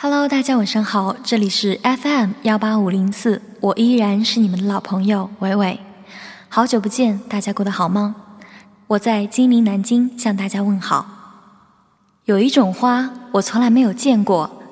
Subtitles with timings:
[0.00, 5.80] Hello，大家晚上好，这里是 FM 幺八五零四，我依然是你们的老朋友伟伟。
[6.48, 8.14] 好久不见，大家过得好吗？
[8.86, 11.04] 我在金陵南京向大家问好。
[12.26, 14.62] 有一种花，我从来没有见过，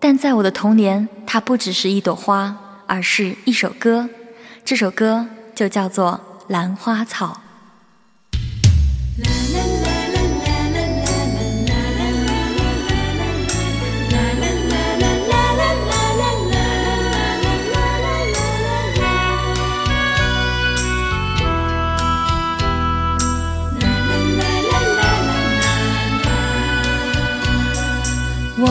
[0.00, 2.56] 但在我的童年，它不只是一朵花，
[2.86, 4.08] 而是一首歌。
[4.64, 6.18] 这首歌就叫做
[6.48, 7.42] 《兰花草》。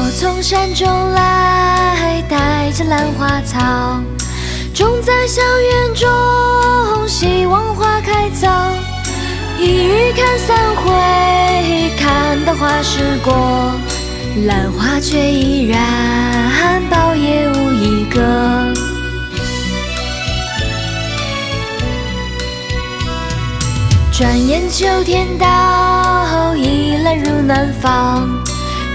[0.10, 4.02] 我从山中来，带着兰花草，
[4.74, 8.50] 种在校园中，希望花开早。
[9.60, 13.72] 一日看三回，看到花时过，
[14.48, 18.74] 兰花却依然苞也无一个。
[24.12, 28.28] 转眼秋天到，已来入南方。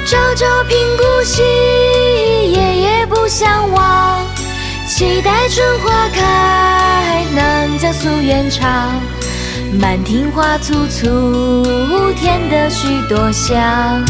[0.07, 1.43] 朝朝频顾惜，
[2.53, 4.23] 夜夜不相忘。
[4.87, 9.01] 期待春花开，能将夙愿偿。
[9.81, 11.65] 满庭花簇簇，
[12.21, 14.05] 添得许多香。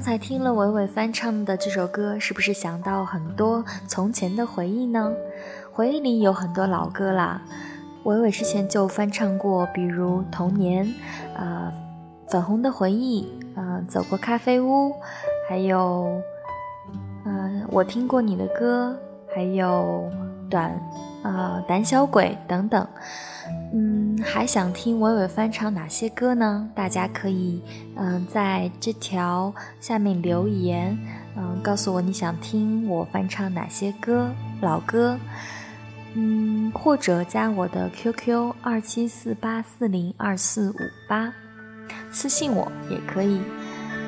[0.00, 5.12] 刚才听了伟伟翻唱的这首歌，是不是想到很多从前的回忆呢？
[5.70, 7.42] 回忆里有很多老歌啦，
[8.04, 10.86] 伟伟之前就翻唱过，比如《童年》、
[11.36, 11.70] 呃
[12.32, 14.88] 《粉红的回忆》、呃《走过咖啡屋》，
[15.46, 16.10] 还有
[17.26, 18.96] 嗯我听过你的歌，
[19.34, 20.10] 还有
[20.48, 20.80] 短
[21.22, 22.88] 呃胆小鬼等等。
[23.74, 23.89] 嗯，
[24.22, 26.68] 还想听伟伟翻唱哪些歌呢？
[26.74, 27.62] 大家可以
[27.96, 30.96] 嗯在这条下面留言，
[31.36, 35.18] 嗯告诉我你想听我翻唱哪些歌，老歌，
[36.14, 40.76] 嗯或者加我的 QQ 二七四八四零二四五
[41.08, 41.32] 八，
[42.10, 43.40] 私信我也可以。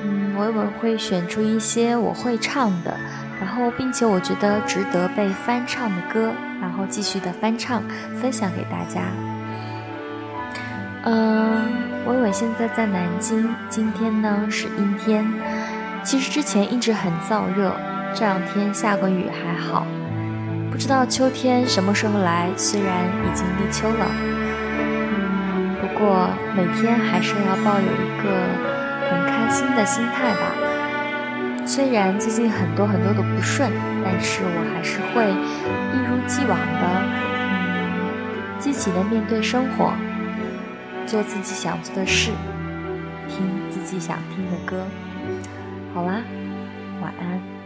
[0.05, 2.97] 嗯，伟伟会选出一些我会唱的，
[3.41, 7.83] 然后并且我觉得值得被翻唱的歌，然后继续的翻唱
[8.21, 9.03] 分享给大家。
[11.05, 11.67] 嗯，
[12.07, 15.27] 伟伟现在在南京，今天呢是阴天。
[16.05, 17.75] 其实之前一直很燥热，
[18.15, 19.85] 这两天下过雨还好。
[20.71, 24.07] 不知道秋天什么时候来，虽然已经立秋了，
[24.79, 28.31] 嗯，不过每天还是要抱有一个
[29.11, 30.55] 很开心的心态吧。
[31.67, 33.69] 虽然最近很多很多的不顺，
[34.05, 36.87] 但是我还是会一如既往的，
[37.51, 37.99] 嗯，
[38.61, 39.93] 积极的面对生活。
[41.12, 42.31] 做自己想做的事，
[43.28, 44.83] 听自己想听的歌。
[45.93, 46.23] 好啦，
[47.03, 47.62] 晚安。